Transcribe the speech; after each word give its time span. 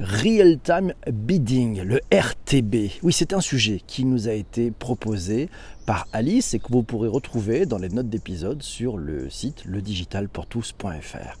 Real 0.00 0.58
Time 0.58 0.92
Bidding, 1.06 1.82
le 1.82 2.00
RTB. 2.12 2.90
Oui, 3.04 3.12
c'est 3.12 3.32
un 3.32 3.40
sujet 3.40 3.80
qui 3.86 4.04
nous 4.04 4.26
a 4.26 4.32
été 4.32 4.72
proposé 4.72 5.48
par 5.86 6.08
Alice 6.12 6.52
et 6.52 6.58
que 6.58 6.66
vous 6.72 6.82
pourrez 6.82 7.06
retrouver 7.06 7.64
dans 7.64 7.78
les 7.78 7.90
notes 7.90 8.08
d'épisode 8.08 8.60
sur 8.60 8.96
le 8.96 9.30
site 9.30 9.64
ledigitalpourtous.fr. 9.64 11.38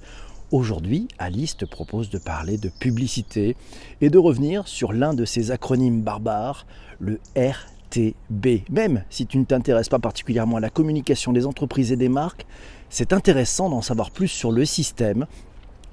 Aujourd'hui, 0.52 1.08
Alice 1.18 1.56
te 1.56 1.64
propose 1.64 2.10
de 2.10 2.18
parler 2.18 2.56
de 2.56 2.68
publicité 2.68 3.56
et 4.00 4.08
de 4.08 4.18
revenir 4.18 4.68
sur 4.68 4.92
l'un 4.92 5.14
de 5.14 5.24
ces 5.24 5.50
acronymes 5.50 6.02
barbares, 6.02 6.64
le 7.00 7.18
RTB. 7.36 8.70
Même 8.70 9.02
si 9.10 9.26
tu 9.26 9.38
ne 9.38 9.44
t'intéresses 9.44 9.88
pas 9.88 9.98
particulièrement 9.98 10.58
à 10.58 10.60
la 10.60 10.70
communication 10.70 11.32
des 11.32 11.44
entreprises 11.44 11.90
et 11.90 11.96
des 11.96 12.08
marques, 12.08 12.46
c'est 12.88 13.12
intéressant 13.12 13.68
d'en 13.68 13.82
savoir 13.82 14.12
plus 14.12 14.28
sur 14.28 14.52
le 14.52 14.64
système 14.64 15.26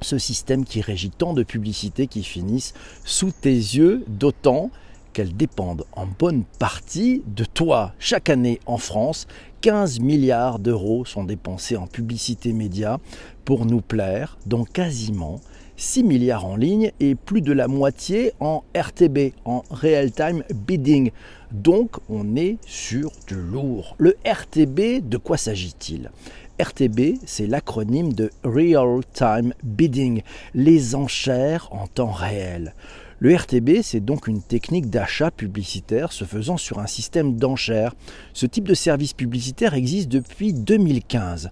ce 0.02 0.18
système 0.18 0.66
qui 0.66 0.82
régit 0.82 1.12
tant 1.12 1.34
de 1.34 1.44
publicités 1.44 2.08
qui 2.08 2.24
finissent 2.24 2.74
sous 3.06 3.32
tes 3.32 3.54
yeux, 3.54 4.04
d'autant 4.08 4.72
qu'elles 5.14 5.36
dépendent 5.36 5.86
en 5.94 6.06
bonne 6.06 6.44
partie 6.60 7.22
de 7.28 7.44
toi. 7.44 7.94
Chaque 8.00 8.30
année 8.30 8.60
en 8.66 8.78
France, 8.78 9.28
15 9.62 10.00
milliards 10.00 10.60
d'euros 10.60 11.06
sont 11.06 11.24
dépensés 11.24 11.78
en 11.78 11.88
publicité 11.88 12.54
média 12.54 13.00
pour 13.46 13.66
nous 13.66 13.82
plaire, 13.82 14.38
dont 14.46 14.64
quasiment 14.64 15.40
6 15.78 16.04
milliards 16.04 16.46
en 16.46 16.56
ligne 16.56 16.92
et 17.00 17.16
plus 17.16 17.42
de 17.42 17.52
la 17.52 17.68
moitié 17.68 18.34
en 18.40 18.64
RTB, 18.76 19.34
en 19.46 19.64
Real 19.70 20.12
Time 20.12 20.44
Bidding. 20.54 21.12
Donc 21.52 21.98
on 22.08 22.36
est 22.36 22.58
sur 22.66 23.12
du 23.28 23.36
lourd. 23.36 23.96
Le 23.98 24.16
RTB, 24.26 25.08
de 25.08 25.18
quoi 25.18 25.38
s'agit-il? 25.38 26.12
RTB, 26.60 27.18
c'est 27.26 27.48
l'acronyme 27.48 28.14
de 28.14 28.30
Real 28.44 29.02
Time 29.14 29.54
Bidding, 29.64 30.22
les 30.54 30.96
enchères 30.96 31.70
en 31.72 31.88
temps 31.88 32.12
réel. 32.12 32.74
Le 33.20 33.36
RTB, 33.36 33.82
c'est 33.84 34.00
donc 34.00 34.28
une 34.28 34.42
technique 34.42 34.90
d'achat 34.90 35.30
publicitaire 35.30 36.12
se 36.12 36.26
faisant 36.26 36.58
sur 36.58 36.80
un 36.80 36.88
système 36.88 37.36
d'enchères. 37.36 37.94
Ce 38.34 38.48
type 38.48 38.68
de 38.68 38.74
service 38.74 39.14
publicitaire 39.14 39.76
existe 39.76 40.10
depuis 40.10 40.54
2015. 40.54 41.52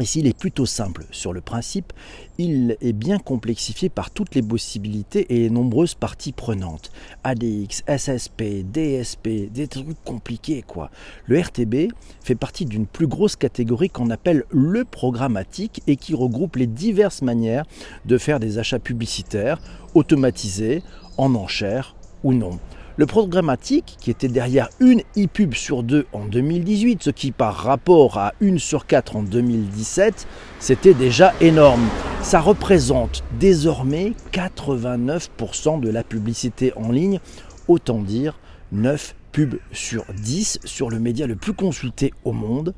Et 0.00 0.06
s'il 0.06 0.26
est 0.26 0.36
plutôt 0.36 0.64
simple 0.64 1.04
sur 1.10 1.34
le 1.34 1.42
principe, 1.42 1.92
il 2.38 2.78
est 2.80 2.94
bien 2.94 3.18
complexifié 3.18 3.90
par 3.90 4.10
toutes 4.10 4.34
les 4.34 4.40
possibilités 4.40 5.26
et 5.28 5.40
les 5.40 5.50
nombreuses 5.50 5.94
parties 5.94 6.32
prenantes. 6.32 6.90
ADX, 7.22 7.82
SSP, 7.86 8.64
DSP, 8.64 9.52
des 9.52 9.68
trucs 9.68 10.02
compliqués 10.02 10.64
quoi. 10.66 10.90
Le 11.26 11.38
RTB 11.38 11.92
fait 12.22 12.34
partie 12.34 12.64
d'une 12.64 12.86
plus 12.86 13.08
grosse 13.08 13.36
catégorie 13.36 13.90
qu'on 13.90 14.08
appelle 14.08 14.44
le 14.50 14.86
programmatique 14.86 15.82
et 15.86 15.96
qui 15.96 16.14
regroupe 16.14 16.56
les 16.56 16.66
diverses 16.66 17.20
manières 17.20 17.66
de 18.06 18.16
faire 18.16 18.40
des 18.40 18.56
achats 18.56 18.78
publicitaires 18.78 19.60
automatisés, 19.94 20.82
en 21.18 21.34
enchères 21.34 21.94
ou 22.24 22.32
non. 22.32 22.58
Le 22.96 23.06
programmatique, 23.06 23.96
qui 24.00 24.10
était 24.10 24.28
derrière 24.28 24.68
une 24.80 25.00
e-pub 25.16 25.54
sur 25.54 25.82
deux 25.82 26.06
en 26.12 26.24
2018, 26.26 27.04
ce 27.04 27.10
qui 27.10 27.30
par 27.30 27.54
rapport 27.54 28.18
à 28.18 28.34
une 28.40 28.58
sur 28.58 28.86
quatre 28.86 29.16
en 29.16 29.22
2017, 29.22 30.26
c'était 30.58 30.92
déjà 30.92 31.32
énorme. 31.40 31.86
Ça 32.22 32.40
représente 32.40 33.22
désormais 33.38 34.12
89% 34.32 35.80
de 35.80 35.88
la 35.88 36.02
publicité 36.02 36.72
en 36.76 36.90
ligne, 36.90 37.20
autant 37.68 38.02
dire 38.02 38.38
9 38.72 39.14
pubs 39.32 39.58
sur 39.72 40.04
10 40.12 40.58
sur 40.64 40.90
le 40.90 40.98
média 40.98 41.26
le 41.26 41.36
plus 41.36 41.54
consulté 41.54 42.12
au 42.24 42.32
monde, 42.32 42.74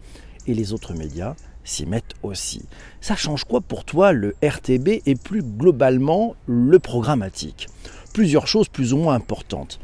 et 0.46 0.55
les 0.55 0.72
autres 0.72 0.92
médias 0.94 1.34
s'y 1.64 1.86
mettent 1.86 2.14
aussi. 2.22 2.66
Ça 3.00 3.16
change 3.16 3.44
quoi 3.44 3.60
pour 3.60 3.84
toi 3.84 4.12
le 4.12 4.34
RTB 4.44 5.02
et 5.06 5.14
plus 5.14 5.42
globalement 5.42 6.34
le 6.46 6.78
programmatique? 6.78 7.68
Plusieurs 8.12 8.46
choses 8.46 8.68
plus 8.68 8.92
ou 8.92 8.98
moins 8.98 9.14
importantes. 9.14 9.80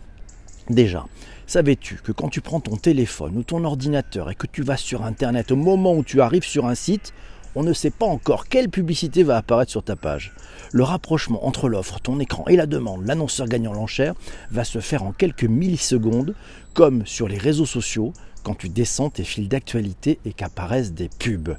Déjà, 0.70 1.06
savais-tu 1.46 1.96
que 1.96 2.12
quand 2.12 2.28
tu 2.28 2.42
prends 2.42 2.60
ton 2.60 2.76
téléphone 2.76 3.38
ou 3.38 3.42
ton 3.42 3.64
ordinateur 3.64 4.30
et 4.30 4.34
que 4.34 4.46
tu 4.46 4.62
vas 4.62 4.76
sur 4.76 5.02
Internet, 5.02 5.50
au 5.50 5.56
moment 5.56 5.94
où 5.94 6.04
tu 6.04 6.20
arrives 6.20 6.44
sur 6.44 6.66
un 6.66 6.74
site, 6.74 7.14
on 7.54 7.62
ne 7.62 7.72
sait 7.72 7.90
pas 7.90 8.04
encore 8.04 8.48
quelle 8.48 8.68
publicité 8.68 9.22
va 9.22 9.38
apparaître 9.38 9.70
sur 9.70 9.82
ta 9.82 9.96
page. 9.96 10.34
Le 10.72 10.82
rapprochement 10.82 11.46
entre 11.46 11.70
l'offre, 11.70 12.00
ton 12.00 12.20
écran 12.20 12.44
et 12.48 12.56
la 12.56 12.66
demande, 12.66 13.06
l'annonceur 13.06 13.46
gagnant 13.46 13.72
l'enchère, 13.72 14.14
va 14.50 14.62
se 14.62 14.80
faire 14.80 15.04
en 15.04 15.12
quelques 15.12 15.44
millisecondes, 15.44 16.34
comme 16.74 17.06
sur 17.06 17.28
les 17.28 17.38
réseaux 17.38 17.66
sociaux, 17.66 18.12
quand 18.42 18.54
tu 18.54 18.68
descends 18.68 19.08
tes 19.08 19.24
fils 19.24 19.48
d'actualité 19.48 20.18
et 20.26 20.34
qu'apparaissent 20.34 20.92
des 20.92 21.08
pubs. 21.08 21.56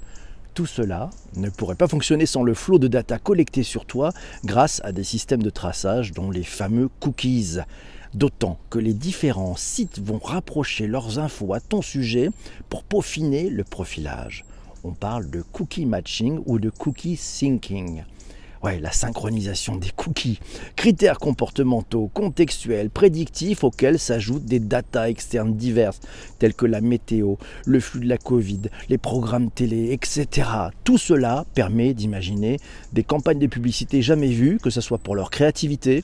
Tout 0.54 0.68
cela 0.68 1.10
ne 1.36 1.50
pourrait 1.50 1.76
pas 1.76 1.88
fonctionner 1.88 2.28
sans 2.28 2.44
le 2.44 2.54
flot 2.54 2.78
de 2.78 2.88
data 2.88 3.18
collecté 3.18 3.64
sur 3.64 3.86
toi 3.86 4.12
grâce 4.46 4.82
à 4.84 4.92
des 4.92 5.04
systèmes 5.04 5.42
de 5.42 5.50
traçage 5.50 6.12
dont 6.12 6.30
les 6.30 6.44
fameux 6.44 6.90
cookies. 7.00 7.58
D'autant 8.14 8.58
que 8.72 8.80
les 8.80 8.94
différents 8.94 9.56
sites 9.56 10.00
vont 10.00 10.18
rapprocher 10.18 10.88
leurs 10.88 11.20
infos 11.20 11.54
à 11.54 11.60
ton 11.60 11.82
sujet 11.82 12.30
pour 12.68 12.84
peaufiner 12.84 13.50
le 13.50 13.64
profilage. 13.64 14.46
On 14.84 14.94
parle 14.94 15.30
de 15.30 15.42
cookie 15.42 15.86
matching 15.86 16.42
ou 16.46 16.58
de 16.58 16.70
cookie 16.70 17.18
syncing. 17.18 18.04
Ouais, 18.64 18.80
la 18.80 18.92
synchronisation 18.92 19.78
des 19.78 19.92
cookies. 19.96 20.40
Critères 20.76 21.20
comportementaux, 21.20 22.10
contextuels, 22.14 22.90
prédictifs 22.90 23.64
auxquels 23.64 24.00
s'ajoutent 24.00 24.44
des 24.44 24.60
datas 24.60 25.08
externes 25.08 25.56
diverses, 25.56 26.02
telles 26.40 26.54
que 26.54 26.66
la 26.66 26.82
météo, 26.82 27.36
le 27.66 27.80
flux 27.80 28.02
de 28.02 28.10
la 28.10 28.18
Covid, 28.18 28.64
les 28.90 28.98
programmes 28.98 29.50
télé, 29.50 29.94
etc. 29.94 30.50
Tout 30.84 30.98
cela 30.98 31.46
permet 31.54 31.94
d'imaginer 31.94 32.58
des 32.92 33.04
campagnes 33.04 33.40
de 33.40 33.48
publicité 33.48 34.02
jamais 34.02 34.32
vues, 34.32 34.60
que 34.62 34.70
ce 34.70 34.82
soit 34.82 34.98
pour 34.98 35.16
leur 35.16 35.30
créativité, 35.30 36.04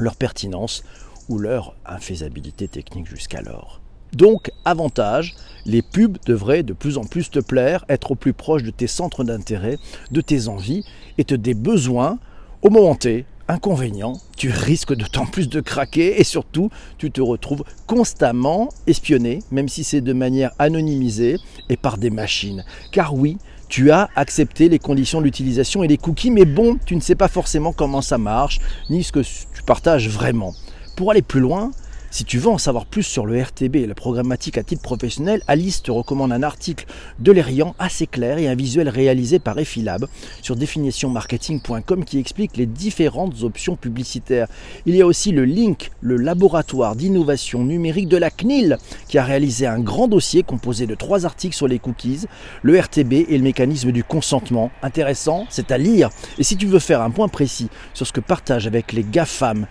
leur 0.00 0.16
pertinence 0.16 0.82
ou 1.28 1.38
leur 1.38 1.74
infaisabilité 1.84 2.68
technique 2.68 3.06
jusqu'alors. 3.06 3.80
Donc, 4.12 4.50
avantage, 4.64 5.34
les 5.66 5.82
pubs 5.82 6.18
devraient 6.24 6.62
de 6.62 6.72
plus 6.72 6.96
en 6.96 7.04
plus 7.04 7.30
te 7.30 7.40
plaire, 7.40 7.84
être 7.88 8.12
au 8.12 8.14
plus 8.14 8.32
proche 8.32 8.62
de 8.62 8.70
tes 8.70 8.86
centres 8.86 9.24
d'intérêt, 9.24 9.78
de 10.10 10.20
tes 10.20 10.48
envies 10.48 10.84
et 11.18 11.24
de 11.24 11.36
tes 11.36 11.54
besoins 11.54 12.18
au 12.62 12.70
moment 12.70 12.94
T. 12.94 13.26
Inconvénient, 13.48 14.14
tu 14.36 14.48
risques 14.50 14.94
d'autant 14.94 15.26
plus 15.26 15.48
de 15.48 15.60
craquer 15.60 16.20
et 16.20 16.24
surtout, 16.24 16.70
tu 16.98 17.12
te 17.12 17.20
retrouves 17.20 17.62
constamment 17.86 18.70
espionné, 18.88 19.40
même 19.52 19.68
si 19.68 19.84
c'est 19.84 20.00
de 20.00 20.12
manière 20.12 20.50
anonymisée 20.58 21.36
et 21.68 21.76
par 21.76 21.96
des 21.96 22.10
machines. 22.10 22.64
Car 22.90 23.14
oui, 23.14 23.38
tu 23.68 23.92
as 23.92 24.08
accepté 24.16 24.68
les 24.68 24.80
conditions 24.80 25.20
d'utilisation 25.20 25.84
et 25.84 25.88
les 25.88 25.96
cookies, 25.96 26.30
mais 26.30 26.44
bon, 26.44 26.78
tu 26.86 26.96
ne 26.96 27.00
sais 27.00 27.14
pas 27.14 27.28
forcément 27.28 27.72
comment 27.72 28.02
ça 28.02 28.18
marche, 28.18 28.60
ni 28.90 29.04
ce 29.04 29.12
que 29.12 29.20
tu 29.20 29.62
partages 29.64 30.08
vraiment. 30.08 30.54
Pour 30.96 31.10
aller 31.10 31.22
plus 31.22 31.40
loin, 31.40 31.70
si 32.10 32.24
tu 32.24 32.38
veux 32.38 32.48
en 32.48 32.58
savoir 32.58 32.86
plus 32.86 33.02
sur 33.02 33.26
le 33.26 33.40
RTB 33.40 33.76
et 33.76 33.86
la 33.86 33.94
programmatique 33.94 34.58
à 34.58 34.62
titre 34.62 34.82
professionnel, 34.82 35.42
Alice 35.46 35.82
te 35.82 35.90
recommande 35.90 36.32
un 36.32 36.42
article 36.42 36.86
de 37.18 37.32
l'Erian 37.32 37.74
assez 37.78 38.06
clair 38.06 38.38
et 38.38 38.48
un 38.48 38.54
visuel 38.54 38.88
réalisé 38.88 39.38
par 39.38 39.58
Efilab 39.58 40.06
sur 40.42 40.56
définitionmarketing.com 40.56 42.04
qui 42.04 42.18
explique 42.18 42.56
les 42.56 42.66
différentes 42.66 43.42
options 43.42 43.76
publicitaires. 43.76 44.48
Il 44.86 44.94
y 44.94 45.02
a 45.02 45.06
aussi 45.06 45.32
le 45.32 45.44
Link, 45.44 45.90
le 46.00 46.16
laboratoire 46.16 46.96
d'innovation 46.96 47.64
numérique 47.64 48.08
de 48.08 48.16
la 48.16 48.30
CNIL, 48.30 48.78
qui 49.08 49.18
a 49.18 49.24
réalisé 49.24 49.66
un 49.66 49.80
grand 49.80 50.08
dossier 50.08 50.42
composé 50.42 50.86
de 50.86 50.94
trois 50.94 51.26
articles 51.26 51.56
sur 51.56 51.68
les 51.68 51.78
cookies, 51.78 52.26
le 52.62 52.78
RTB 52.78 53.12
et 53.28 53.36
le 53.36 53.42
mécanisme 53.44 53.92
du 53.92 54.04
consentement. 54.04 54.70
Intéressant, 54.82 55.46
c'est 55.50 55.70
à 55.70 55.78
lire. 55.78 56.10
Et 56.38 56.44
si 56.44 56.56
tu 56.56 56.66
veux 56.66 56.78
faire 56.78 57.02
un 57.02 57.10
point 57.10 57.28
précis 57.28 57.68
sur 57.94 58.06
ce 58.06 58.12
que 58.12 58.20
partage 58.20 58.66
avec 58.66 58.92
les 58.92 59.04
GAFAM, 59.04 59.66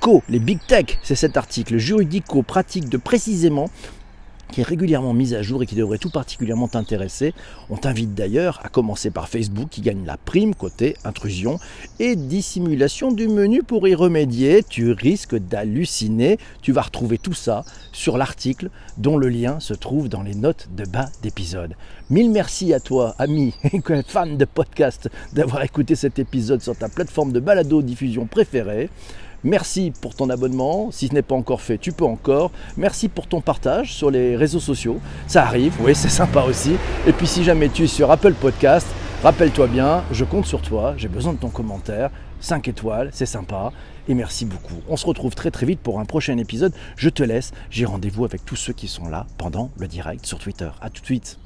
Co, 0.00 0.22
les 0.28 0.38
Big 0.38 0.58
Tech, 0.66 0.98
c'est 1.02 1.14
cet 1.14 1.36
article 1.36 1.77
juridico-pratique 1.78 2.88
de 2.88 2.96
précisément 2.96 3.68
qui 4.50 4.60
est 4.60 4.64
régulièrement 4.64 5.12
mise 5.12 5.34
à 5.34 5.42
jour 5.42 5.62
et 5.62 5.66
qui 5.66 5.74
devrait 5.74 5.98
tout 5.98 6.10
particulièrement 6.10 6.68
t'intéresser. 6.68 7.34
On 7.70 7.76
t'invite 7.76 8.14
d'ailleurs 8.14 8.60
à 8.64 8.68
commencer 8.68 9.10
par 9.10 9.28
Facebook 9.28 9.68
qui 9.70 9.80
gagne 9.80 10.04
la 10.06 10.16
prime 10.16 10.54
côté 10.54 10.96
intrusion 11.04 11.58
et 11.98 12.16
dissimulation 12.16 13.12
du 13.12 13.28
menu 13.28 13.62
pour 13.62 13.86
y 13.88 13.94
remédier. 13.94 14.62
Tu 14.68 14.92
risques 14.92 15.36
d'halluciner. 15.36 16.38
Tu 16.62 16.72
vas 16.72 16.82
retrouver 16.82 17.18
tout 17.18 17.34
ça 17.34 17.64
sur 17.92 18.18
l'article 18.18 18.70
dont 18.96 19.16
le 19.16 19.28
lien 19.28 19.60
se 19.60 19.74
trouve 19.74 20.08
dans 20.08 20.22
les 20.22 20.34
notes 20.34 20.68
de 20.76 20.84
bas 20.84 21.10
d'épisode. 21.22 21.74
Mille 22.10 22.30
merci 22.30 22.72
à 22.72 22.80
toi, 22.80 23.14
ami 23.18 23.54
et 23.72 23.82
fan 24.06 24.38
de 24.38 24.44
podcast, 24.46 25.10
d'avoir 25.34 25.62
écouté 25.62 25.94
cet 25.94 26.18
épisode 26.18 26.62
sur 26.62 26.76
ta 26.76 26.88
plateforme 26.88 27.32
de 27.32 27.40
balado 27.40 27.82
diffusion 27.82 28.26
préférée. 28.26 28.88
Merci 29.44 29.92
pour 30.00 30.16
ton 30.16 30.30
abonnement. 30.30 30.90
Si 30.90 31.06
ce 31.06 31.14
n'est 31.14 31.22
pas 31.22 31.36
encore 31.36 31.60
fait, 31.60 31.78
tu 31.78 31.92
peux 31.92 32.04
encore. 32.04 32.50
Merci 32.76 33.08
pour 33.08 33.28
ton 33.28 33.40
partage 33.40 33.94
sur 33.94 34.10
les 34.10 34.34
réseaux 34.34 34.58
sociaux. 34.58 34.98
Ça 35.28 35.44
arrive, 35.44 35.74
oui, 35.80 35.94
c'est 35.94 36.08
sympa 36.08 36.42
aussi. 36.42 36.72
Et 37.06 37.12
puis 37.12 37.28
si 37.28 37.44
jamais 37.44 37.68
tu 37.68 37.84
es 37.84 37.86
sur 37.86 38.10
Apple 38.10 38.34
Podcast, 38.34 38.86
rappelle-toi 39.22 39.68
bien, 39.68 40.02
je 40.10 40.24
compte 40.24 40.46
sur 40.46 40.60
toi. 40.60 40.94
J'ai 40.96 41.08
besoin 41.08 41.34
de 41.34 41.38
ton 41.38 41.50
commentaire. 41.50 42.10
5 42.40 42.66
étoiles, 42.66 43.10
c'est 43.12 43.26
sympa. 43.26 43.72
Et 44.08 44.14
merci 44.14 44.44
beaucoup. 44.44 44.80
On 44.88 44.96
se 44.96 45.06
retrouve 45.06 45.34
très 45.34 45.50
très 45.50 45.66
vite 45.66 45.80
pour 45.80 46.00
un 46.00 46.04
prochain 46.04 46.36
épisode. 46.38 46.72
Je 46.96 47.08
te 47.08 47.22
laisse. 47.22 47.52
J'ai 47.70 47.84
rendez-vous 47.84 48.24
avec 48.24 48.44
tous 48.44 48.56
ceux 48.56 48.72
qui 48.72 48.88
sont 48.88 49.08
là 49.08 49.26
pendant 49.36 49.70
le 49.78 49.86
direct 49.86 50.26
sur 50.26 50.38
Twitter. 50.38 50.70
A 50.80 50.90
tout 50.90 51.00
de 51.00 51.06
suite. 51.06 51.38